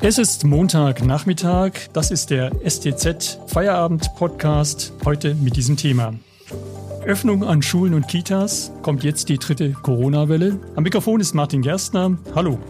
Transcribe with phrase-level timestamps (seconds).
[0.00, 6.14] Es ist Montagnachmittag, das ist der STZ Feierabend Podcast, heute mit diesem Thema.
[7.04, 10.60] Öffnung an Schulen und Kitas, kommt jetzt die dritte Corona-Welle.
[10.76, 12.16] Am Mikrofon ist Martin Gerstner.
[12.32, 12.60] Hallo.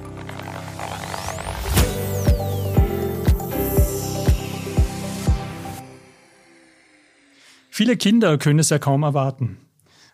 [7.68, 9.58] Viele Kinder können es ja kaum erwarten.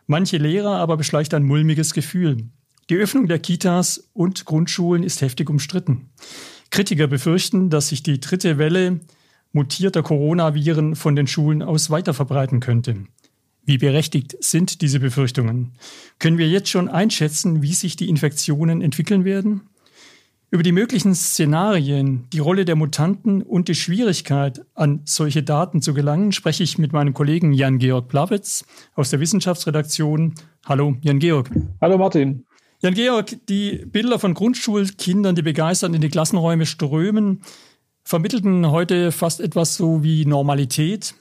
[0.09, 2.49] Manche Lehrer aber beschleicht ein mulmiges Gefühl.
[2.91, 6.11] Die Öffnung der Kitas und Grundschulen ist heftig umstritten.
[6.75, 8.99] Kritiker befürchten, dass sich die dritte Welle
[9.53, 12.97] mutierter Coronaviren von den Schulen aus weiterverbreiten könnte.
[13.65, 15.75] Wie berechtigt sind diese Befürchtungen?
[16.19, 19.61] Können wir jetzt schon einschätzen, wie sich die Infektionen entwickeln werden?
[20.51, 25.95] Über die möglichen Szenarien, die Rolle der Mutanten und die Schwierigkeit, an solche Daten zu
[25.95, 28.65] gelangen, spreche ich mit meinem Kollegen Jan-Georg Plawitz
[28.97, 30.35] aus der Wissenschaftsredaktion.
[30.67, 31.51] Hallo, Jan-Georg.
[31.81, 32.45] Hallo, Martin.
[32.85, 37.41] Jan-Georg, die Bilder von Grundschulkindern, die begeistert in die Klassenräume strömen,
[38.05, 41.15] vermittelten heute fast etwas so wie Normalität.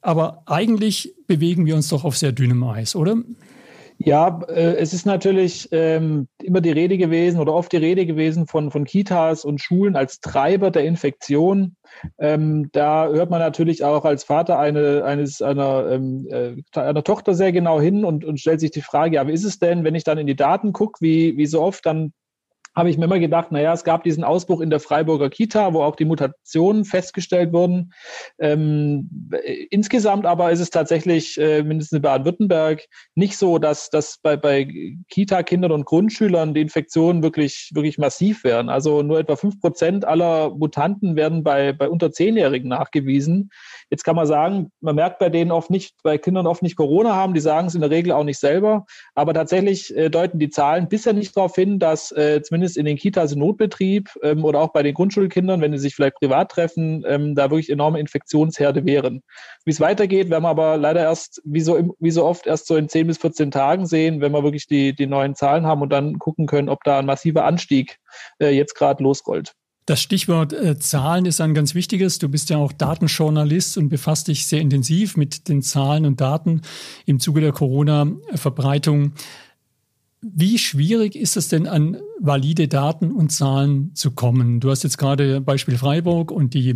[0.00, 3.18] Aber eigentlich bewegen wir uns doch auf sehr dünnem Eis, oder?
[3.98, 8.46] Ja, äh, es ist natürlich ähm, immer die Rede gewesen oder oft die Rede gewesen
[8.46, 11.76] von, von Kitas und Schulen als Treiber der Infektion.
[12.18, 17.34] Ähm, da hört man natürlich auch als Vater eine, eines, einer, ähm, äh, einer Tochter
[17.34, 19.94] sehr genau hin und, und stellt sich die Frage, ja, wie ist es denn, wenn
[19.94, 22.12] ich dann in die Daten gucke, wie, wie so oft dann
[22.76, 25.82] habe ich mir immer gedacht, naja, es gab diesen Ausbruch in der Freiburger Kita, wo
[25.82, 27.94] auch die Mutationen festgestellt wurden.
[28.38, 29.30] Ähm,
[29.70, 34.68] insgesamt aber ist es tatsächlich, äh, mindestens in Baden-Württemberg, nicht so, dass, dass bei, bei
[35.08, 38.68] Kita-Kindern und Grundschülern die Infektionen wirklich, wirklich massiv werden.
[38.68, 43.48] Also nur etwa fünf Prozent aller Mutanten werden bei, bei unter Zehnjährigen nachgewiesen.
[43.88, 47.14] Jetzt kann man sagen, man merkt bei denen oft nicht, bei Kindern oft nicht Corona
[47.14, 48.84] haben, die sagen es in der Regel auch nicht selber.
[49.14, 52.96] Aber tatsächlich äh, deuten die Zahlen bisher nicht darauf hin, dass äh, zumindest in den
[52.96, 57.04] Kitas im Notbetrieb ähm, oder auch bei den Grundschulkindern, wenn sie sich vielleicht privat treffen,
[57.06, 59.22] ähm, da wirklich enorme Infektionsherde wären.
[59.64, 62.76] Wie es weitergeht, werden wir aber leider erst, wie so, wie so oft, erst so
[62.76, 65.90] in 10 bis 14 Tagen sehen, wenn wir wirklich die, die neuen Zahlen haben und
[65.90, 67.98] dann gucken können, ob da ein massiver Anstieg
[68.40, 69.52] äh, jetzt gerade losrollt.
[69.86, 72.18] Das Stichwort äh, Zahlen ist ein ganz wichtiges.
[72.18, 76.62] Du bist ja auch Datenjournalist und befasst dich sehr intensiv mit den Zahlen und Daten
[77.06, 79.12] im Zuge der Corona-Verbreitung.
[80.22, 84.60] Wie schwierig ist es denn, an valide Daten und Zahlen zu kommen?
[84.60, 86.74] Du hast jetzt gerade Beispiel Freiburg und die,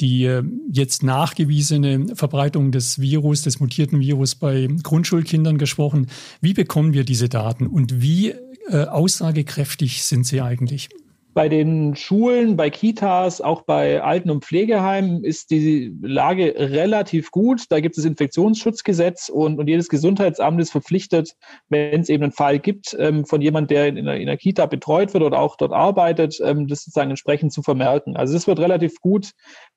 [0.00, 6.08] die äh, jetzt nachgewiesene Verbreitung des Virus, des mutierten Virus bei Grundschulkindern gesprochen.
[6.40, 8.34] Wie bekommen wir diese Daten und wie
[8.68, 10.88] äh, aussagekräftig sind sie eigentlich?
[11.36, 17.64] Bei den Schulen, bei Kitas, auch bei Alten- und Pflegeheimen ist die Lage relativ gut.
[17.68, 21.34] Da gibt es das Infektionsschutzgesetz und, und jedes Gesundheitsamt ist verpflichtet,
[21.68, 24.38] wenn es eben einen Fall gibt ähm, von jemand, der in, in, einer, in, einer,
[24.38, 28.16] Kita betreut wird oder auch dort arbeitet, ähm, das sozusagen entsprechend zu vermerken.
[28.16, 29.32] Also es wird relativ gut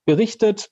[0.05, 0.69] berichtet.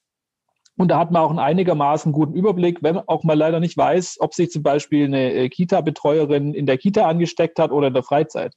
[0.77, 3.75] Und da hat man auch einen einigermaßen guten Überblick, wenn man auch mal leider nicht
[3.75, 7.95] weiß, ob sich zum Beispiel eine äh, Kita-Betreuerin in der Kita angesteckt hat oder in
[7.95, 8.53] der Freizeit.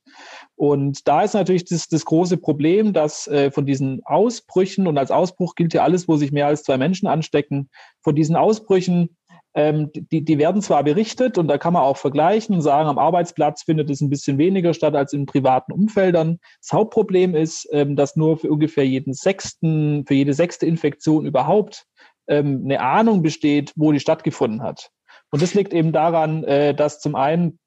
[0.54, 5.10] Und da ist natürlich das, das große Problem, dass äh, von diesen Ausbrüchen, und als
[5.10, 7.70] Ausbruch gilt ja alles, wo sich mehr als zwei Menschen anstecken,
[8.03, 9.16] von diesen Ausbrüchen,
[9.54, 12.98] ähm, die, die werden zwar berichtet und da kann man auch vergleichen und sagen, am
[12.98, 16.38] Arbeitsplatz findet es ein bisschen weniger statt als in privaten Umfeldern.
[16.60, 21.86] Das Hauptproblem ist, ähm, dass nur für ungefähr jeden sechsten, für jede sechste Infektion überhaupt
[22.30, 24.91] ähm, eine Ahnung besteht, wo die stattgefunden hat.
[25.30, 27.58] Und das liegt eben daran, äh, dass zum einen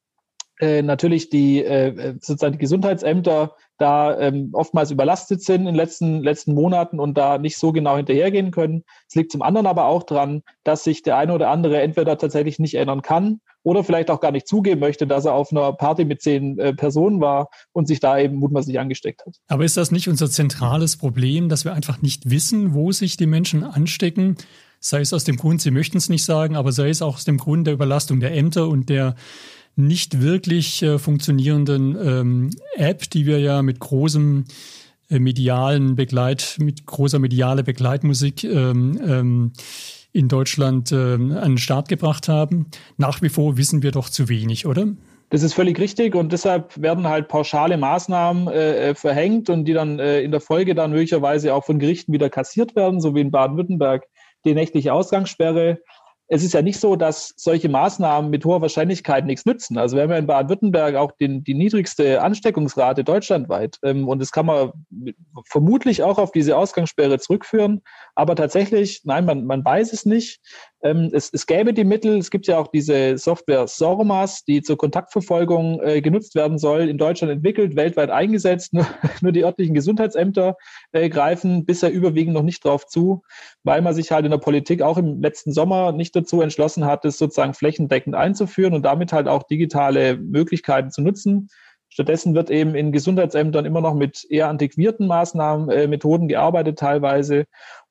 [0.63, 6.23] äh, natürlich die äh, sozusagen die Gesundheitsämter da ähm, oftmals überlastet sind in den letzten,
[6.23, 8.83] letzten Monaten und da nicht so genau hinterhergehen können.
[9.09, 12.59] Es liegt zum anderen aber auch daran, dass sich der eine oder andere entweder tatsächlich
[12.59, 16.05] nicht erinnern kann oder vielleicht auch gar nicht zugeben möchte, dass er auf einer Party
[16.05, 19.35] mit zehn äh, Personen war und sich da eben mutmaßlich angesteckt hat.
[19.47, 23.27] Aber ist das nicht unser zentrales Problem, dass wir einfach nicht wissen, wo sich die
[23.27, 24.37] Menschen anstecken?
[24.79, 27.25] Sei es aus dem Grund, sie möchten es nicht sagen, aber sei es auch aus
[27.25, 29.15] dem Grund der Überlastung der Ämter und der
[29.75, 34.45] nicht wirklich äh, funktionierenden ähm, App, die wir ja mit großem
[35.09, 39.51] äh, medialen Begleit, mit großer mediale Begleitmusik ähm, ähm,
[40.11, 42.67] in Deutschland äh, an den Start gebracht haben.
[42.97, 44.87] Nach wie vor wissen wir doch zu wenig, oder?
[45.33, 49.73] Das ist völlig richtig und deshalb werden halt pauschale Maßnahmen äh, äh, verhängt und die
[49.73, 53.21] dann äh, in der Folge dann möglicherweise auch von Gerichten wieder kassiert werden, so wie
[53.21, 54.05] in Baden-Württemberg
[54.45, 55.79] die nächtliche Ausgangssperre
[56.27, 59.77] es ist ja nicht so, dass solche Maßnahmen mit hoher Wahrscheinlichkeit nichts nützen.
[59.77, 63.77] Also wir haben ja in Baden-Württemberg auch den, die niedrigste Ansteckungsrate deutschlandweit.
[63.83, 64.71] Ähm, und das kann man
[65.49, 67.81] vermutlich auch auf diese Ausgangssperre zurückführen.
[68.15, 70.39] Aber tatsächlich, nein, man, man weiß es nicht.
[70.83, 74.77] Ähm, es, es gäbe die Mittel, es gibt ja auch diese Software SORMAS, die zur
[74.77, 78.73] Kontaktverfolgung äh, genutzt werden soll, in Deutschland entwickelt, weltweit eingesetzt.
[78.73, 78.85] Nur,
[79.21, 80.57] nur die örtlichen Gesundheitsämter
[80.91, 83.23] äh, greifen bisher überwiegend noch nicht drauf zu,
[83.63, 87.05] weil man sich halt in der Politik auch im letzten Sommer nicht dazu entschlossen hat,
[87.05, 91.49] es sozusagen flächendeckend einzuführen und damit halt auch digitale Möglichkeiten zu nutzen.
[91.93, 97.45] Stattdessen wird eben in Gesundheitsämtern immer noch mit eher antiquierten Maßnahmen, äh, Methoden gearbeitet teilweise.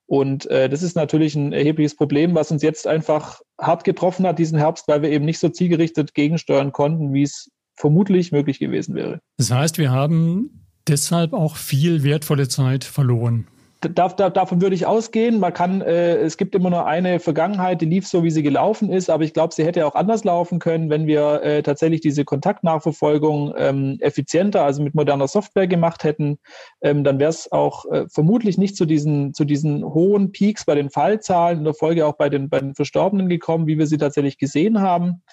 [0.05, 4.39] Und äh, das ist natürlich ein erhebliches Problem, was uns jetzt einfach hart getroffen hat
[4.39, 8.95] diesen Herbst, weil wir eben nicht so zielgerichtet gegensteuern konnten, wie es vermutlich möglich gewesen
[8.95, 9.19] wäre.
[9.37, 13.47] Das heißt, wir haben deshalb auch viel wertvolle Zeit verloren.
[13.89, 15.39] Da, da, davon würde ich ausgehen.
[15.39, 18.91] Man kann, äh, es gibt immer nur eine Vergangenheit, die lief so, wie sie gelaufen
[18.91, 22.23] ist, aber ich glaube, sie hätte auch anders laufen können, wenn wir äh, tatsächlich diese
[22.23, 26.39] Kontaktnachverfolgung ähm, effizienter, also mit moderner Software gemacht hätten.
[26.81, 30.75] Ähm, dann wäre es auch äh, vermutlich nicht zu diesen, zu diesen hohen Peaks bei
[30.75, 33.97] den Fallzahlen, in der Folge auch bei den, bei den Verstorbenen gekommen, wie wir sie
[33.97, 35.23] tatsächlich gesehen haben.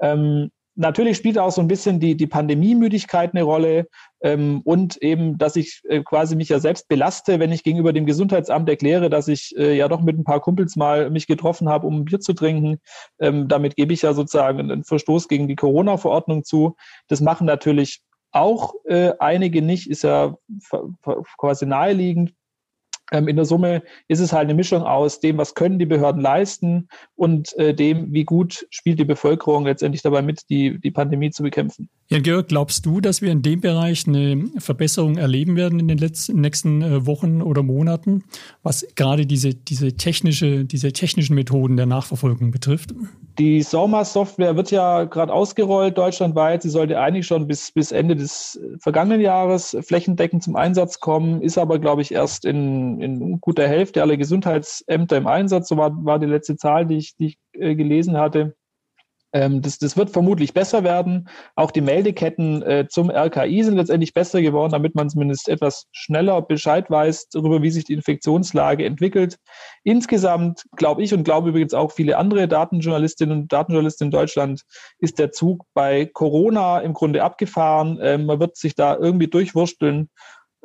[0.00, 3.86] Ähm, Natürlich spielt auch so ein bisschen die, die Pandemiemüdigkeit eine Rolle
[4.22, 8.06] ähm, und eben, dass ich äh, quasi mich ja selbst belaste, wenn ich gegenüber dem
[8.06, 11.86] Gesundheitsamt erkläre, dass ich äh, ja doch mit ein paar Kumpels mal mich getroffen habe,
[11.86, 12.80] um ein Bier zu trinken.
[13.20, 16.74] Ähm, damit gebe ich ja sozusagen einen Verstoß gegen die Corona-Verordnung zu.
[17.06, 20.36] Das machen natürlich auch äh, einige nicht, ist ja
[21.38, 22.34] quasi naheliegend.
[23.14, 26.20] Ähm, in der Summe ist es halt eine Mischung aus dem, was können die Behörden
[26.20, 31.30] leisten und äh, dem, wie gut spielt die Bevölkerung letztendlich dabei mit, die, die Pandemie
[31.30, 31.88] zu bekämpfen.
[32.08, 35.98] Ja, Georg, glaubst du, dass wir in dem Bereich eine Verbesserung erleben werden in den
[35.98, 38.24] letzten, nächsten äh, Wochen oder Monaten,
[38.64, 42.94] was gerade diese, diese, technische, diese technischen Methoden der Nachverfolgung betrifft?
[43.38, 46.62] Die SORMA-Software wird ja gerade ausgerollt deutschlandweit.
[46.62, 51.58] Sie sollte eigentlich schon bis, bis Ende des vergangenen Jahres flächendeckend zum Einsatz kommen, ist
[51.58, 55.68] aber, glaube ich, erst in, in guter Hälfte aller Gesundheitsämter im Einsatz.
[55.68, 58.54] So war, war die letzte Zahl, die ich, die ich äh, gelesen hatte.
[59.34, 61.28] Ähm, das, das wird vermutlich besser werden.
[61.56, 66.40] Auch die Meldeketten äh, zum RKI sind letztendlich besser geworden, damit man zumindest etwas schneller
[66.40, 69.38] Bescheid weiß darüber, wie sich die Infektionslage entwickelt.
[69.82, 74.62] Insgesamt glaube ich und glaube übrigens auch viele andere Datenjournalistinnen und Datenjournalisten in Deutschland,
[74.98, 77.98] ist der Zug bei Corona im Grunde abgefahren.
[78.00, 80.10] Ähm, man wird sich da irgendwie durchwursteln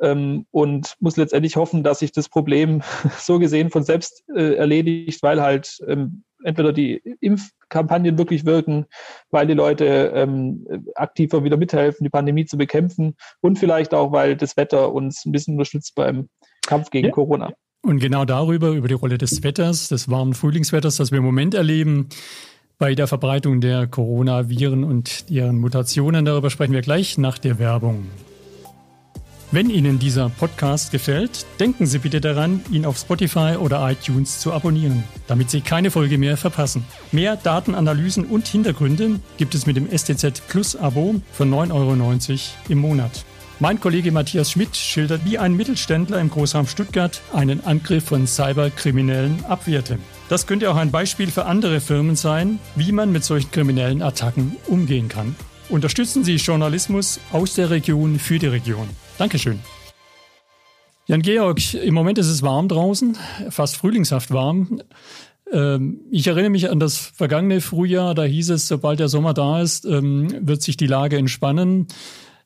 [0.00, 2.82] ähm, und muss letztendlich hoffen, dass sich das Problem
[3.18, 8.86] so gesehen von selbst äh, erledigt, weil halt ähm, entweder die Impfkampagnen wirklich wirken,
[9.30, 14.36] weil die Leute ähm, aktiver wieder mithelfen, die Pandemie zu bekämpfen und vielleicht auch, weil
[14.36, 16.28] das Wetter uns ein bisschen unterstützt beim
[16.66, 17.12] Kampf gegen ja.
[17.12, 17.52] Corona.
[17.82, 21.54] Und genau darüber, über die Rolle des Wetters, des warmen Frühlingswetters, das wir im Moment
[21.54, 22.08] erleben,
[22.78, 28.06] bei der Verbreitung der Coronaviren und ihren Mutationen, darüber sprechen wir gleich nach der Werbung.
[29.52, 34.52] Wenn Ihnen dieser Podcast gefällt, denken Sie bitte daran, ihn auf Spotify oder iTunes zu
[34.52, 36.84] abonnieren, damit Sie keine Folge mehr verpassen.
[37.10, 42.38] Mehr Datenanalysen und Hintergründe gibt es mit dem STZ Plus Abo für 9,90 Euro
[42.68, 43.24] im Monat.
[43.58, 49.44] Mein Kollege Matthias Schmidt schildert, wie ein Mittelständler im Großraum Stuttgart einen Angriff von Cyberkriminellen
[49.46, 49.98] abwehrte.
[50.28, 54.54] Das könnte auch ein Beispiel für andere Firmen sein, wie man mit solchen kriminellen Attacken
[54.68, 55.34] umgehen kann.
[55.70, 58.88] Unterstützen Sie Journalismus aus der Region für die Region.
[59.18, 59.60] Dankeschön.
[61.06, 63.16] Jan-Georg, im Moment ist es warm draußen,
[63.50, 64.82] fast frühlingshaft warm.
[65.52, 69.62] Ähm, ich erinnere mich an das vergangene Frühjahr, da hieß es, sobald der Sommer da
[69.62, 71.86] ist, ähm, wird sich die Lage entspannen.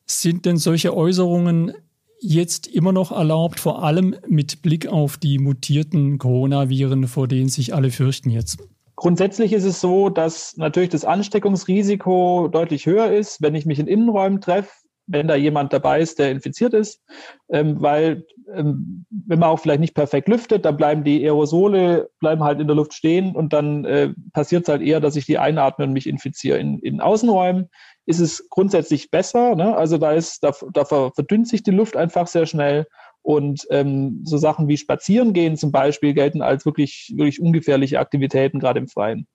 [0.05, 1.73] Sind denn solche Äußerungen
[2.21, 7.75] jetzt immer noch erlaubt, vor allem mit Blick auf die mutierten Coronaviren, vor denen sich
[7.75, 8.59] alle fürchten jetzt?
[8.96, 13.86] Grundsätzlich ist es so, dass natürlich das Ansteckungsrisiko deutlich höher ist, wenn ich mich in
[13.86, 14.70] Innenräumen treffe
[15.06, 17.02] wenn da jemand dabei ist, der infiziert ist,
[17.50, 18.24] ähm, weil
[18.54, 22.66] ähm, wenn man auch vielleicht nicht perfekt lüftet, dann bleiben die Aerosole bleiben halt in
[22.66, 25.92] der Luft stehen und dann äh, passiert es halt eher, dass ich die einatme und
[25.92, 26.58] mich infiziere.
[26.58, 27.70] In, in Außenräumen
[28.06, 29.76] ist es grundsätzlich besser, ne?
[29.76, 32.86] also da ist da, da verdünnt sich die Luft einfach sehr schnell
[33.25, 38.78] und ähm, so Sachen wie Spazierengehen zum Beispiel gelten als wirklich wirklich ungefährliche Aktivitäten gerade
[38.78, 39.26] im Freien.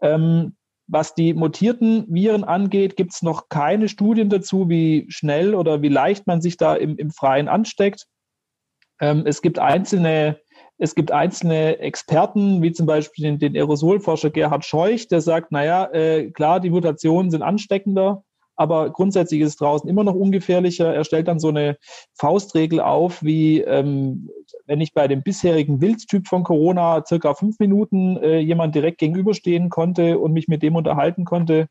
[0.00, 5.82] Ähm, was die mutierten Viren angeht, gibt es noch keine Studien dazu, wie schnell oder
[5.82, 8.06] wie leicht man sich da im, im Freien ansteckt.
[9.00, 10.38] Ähm, es gibt einzelne
[10.80, 15.90] es gibt einzelne Experten, wie zum Beispiel den, den Aerosolforscher Gerhard Scheuch, der sagt, naja,
[15.92, 18.22] äh, klar, die Mutationen sind ansteckender,
[18.58, 20.92] aber grundsätzlich ist es draußen immer noch ungefährlicher.
[20.92, 21.78] Er stellt dann so eine
[22.14, 24.28] Faustregel auf, wie ähm,
[24.66, 29.70] wenn ich bei dem bisherigen Wildtyp von Corona circa fünf Minuten äh, jemand direkt gegenüberstehen
[29.70, 31.68] konnte und mich mit dem unterhalten konnte,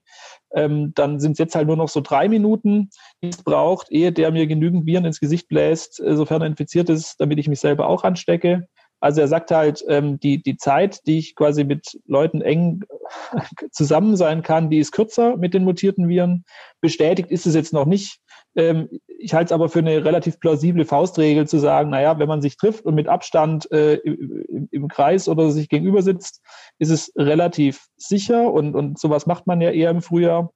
[0.54, 2.90] ähm, dann sind es jetzt halt nur noch so drei Minuten,
[3.22, 6.90] die es braucht, ehe der mir genügend Viren ins Gesicht bläst, äh, sofern er infiziert
[6.90, 8.66] ist, damit ich mich selber auch anstecke.
[9.00, 12.84] Also er sagt halt, ähm, die, die Zeit, die ich quasi mit Leuten eng
[13.72, 16.46] zusammen sein kann, die ist kürzer mit den mutierten Viren.
[16.82, 18.20] Bestätigt ist es jetzt noch nicht.
[18.56, 18.90] Ähm,
[19.20, 22.58] ich halte es aber für eine relativ plausible Faustregel zu sagen, naja, wenn man sich
[22.58, 26.42] trifft und mit Abstand äh, im, im, Kreis oder sich gegenüber sitzt,
[26.80, 30.52] ist es relativ sicher und, und sowas macht man ja eher im Frühjahr.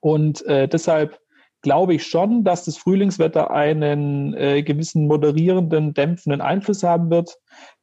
[0.00, 1.20] Und äh, deshalb
[1.62, 7.38] glaube ich schon, dass das Frühlingswetter einen äh, gewissen moderierenden, dämpfenden Einfluss haben wird.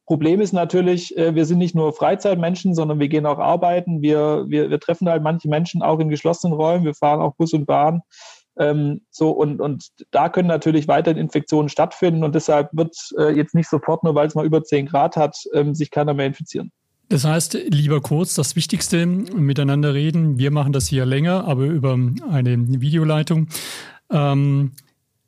[0.06, 4.02] Problem ist natürlich, äh, wir sind nicht nur Freizeitmenschen, sondern wir gehen auch arbeiten.
[4.02, 6.84] Wir, wir, wir treffen halt manche Menschen auch in geschlossenen Räumen.
[6.84, 8.02] Wir fahren auch Bus und Bahn.
[8.58, 13.54] Ähm, so und, und da können natürlich weiterhin Infektionen stattfinden und deshalb wird äh, jetzt
[13.54, 16.72] nicht sofort, nur weil es mal über 10 Grad hat, ähm, sich keiner mehr infizieren.
[17.10, 20.38] Das heißt, lieber kurz, das Wichtigste, miteinander reden.
[20.38, 21.98] Wir machen das hier länger, aber über
[22.30, 23.48] eine Videoleitung.
[24.12, 24.70] Ähm,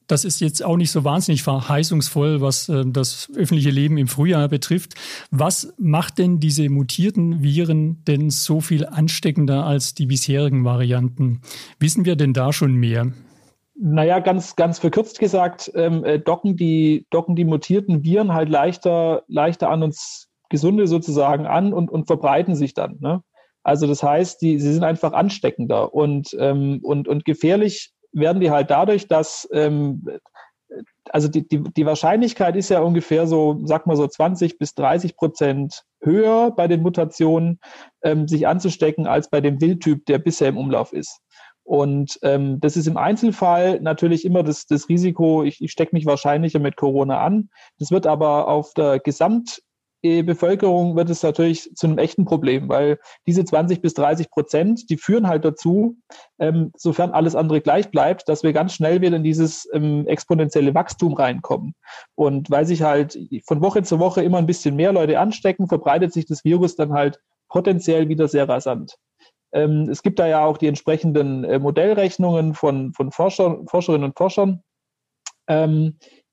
[0.07, 4.47] das ist jetzt auch nicht so wahnsinnig verheißungsvoll, was äh, das öffentliche Leben im Frühjahr
[4.47, 4.95] betrifft.
[5.33, 11.41] Was macht denn diese mutierten Viren denn so viel ansteckender als die bisherigen Varianten?
[11.81, 13.11] Wissen wir denn da schon mehr?
[13.75, 19.25] Naja, ganz, ganz verkürzt gesagt, ähm, äh, docken, die, docken die mutierten Viren halt leichter,
[19.27, 22.99] leichter an uns Gesunde sozusagen an und, und verbreiten sich dann.
[23.01, 23.23] Ne?
[23.65, 28.51] Also das heißt, die, sie sind einfach ansteckender und, ähm, und, und gefährlich werden die
[28.51, 30.07] halt dadurch, dass ähm,
[31.11, 35.17] also die, die, die Wahrscheinlichkeit ist ja ungefähr so, sag mal so 20 bis 30
[35.17, 37.59] Prozent höher bei den Mutationen,
[38.03, 41.21] ähm, sich anzustecken, als bei dem Wildtyp, der bisher im Umlauf ist.
[41.65, 46.07] Und ähm, das ist im Einzelfall natürlich immer das, das Risiko, ich, ich stecke mich
[46.07, 47.51] wahrscheinlicher mit Corona an.
[47.79, 49.63] Das wird aber auf der Gesamt
[50.03, 54.97] Bevölkerung wird es natürlich zu einem echten Problem, weil diese 20 bis 30 Prozent, die
[54.97, 55.97] führen halt dazu,
[56.41, 60.75] ähm, sofern alles andere gleich bleibt, dass wir ganz schnell wieder in dieses ähm, exponentielle
[60.75, 61.75] Wachstum reinkommen.
[62.17, 63.17] Und weil sich halt
[63.47, 66.93] von Woche zu Woche immer ein bisschen mehr Leute anstecken, verbreitet sich das Virus dann
[66.93, 68.97] halt potenziell wieder sehr rasant.
[69.53, 74.19] Ähm, es gibt da ja auch die entsprechenden äh, Modellrechnungen von, von Forscher, Forscherinnen und
[74.19, 74.63] Forschern.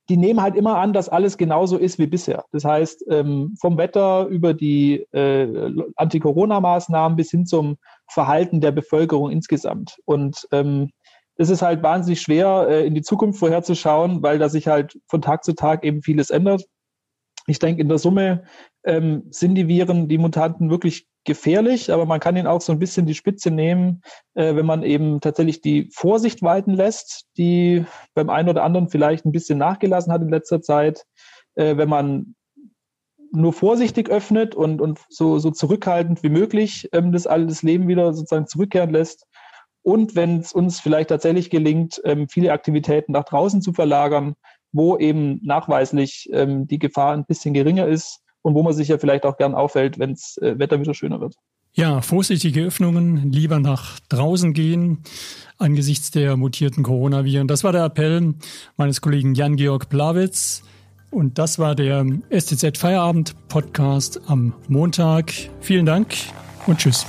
[0.09, 2.43] Die nehmen halt immer an, dass alles genauso ist wie bisher.
[2.51, 9.29] Das heißt, ähm, vom Wetter über die äh, Anti-Corona-Maßnahmen bis hin zum Verhalten der Bevölkerung
[9.29, 9.99] insgesamt.
[10.05, 10.89] Und ähm,
[11.35, 15.21] es ist halt wahnsinnig schwer, äh, in die Zukunft vorherzuschauen, weil da sich halt von
[15.21, 16.65] Tag zu Tag eben vieles ändert.
[17.49, 18.43] Ich denke, in der Summe
[18.83, 22.79] ähm, sind die Viren, die Mutanten wirklich gefährlich, aber man kann ihnen auch so ein
[22.79, 24.01] bisschen die Spitze nehmen,
[24.35, 29.25] äh, wenn man eben tatsächlich die Vorsicht walten lässt, die beim einen oder anderen vielleicht
[29.25, 31.05] ein bisschen nachgelassen hat in letzter Zeit.
[31.55, 32.35] Äh, wenn man
[33.31, 38.13] nur vorsichtig öffnet und, und so, so zurückhaltend wie möglich ähm, das alles Leben wieder
[38.13, 39.27] sozusagen zurückkehren lässt.
[39.81, 44.35] Und wenn es uns vielleicht tatsächlich gelingt, ähm, viele Aktivitäten nach draußen zu verlagern,
[44.71, 48.97] wo eben nachweislich ähm, die Gefahr ein bisschen geringer ist, und wo man sich ja
[48.97, 51.35] vielleicht auch gern aufhält, wenn das äh, Wetter wieder schöner wird.
[51.73, 54.99] Ja, vorsichtige Öffnungen, lieber nach draußen gehen
[55.57, 57.47] angesichts der mutierten Coronaviren.
[57.47, 58.33] Das war der Appell
[58.77, 60.63] meines Kollegen Jan-Georg Blawitz.
[61.11, 65.33] Und das war der STZ Feierabend Podcast am Montag.
[65.59, 66.15] Vielen Dank
[66.65, 67.05] und tschüss.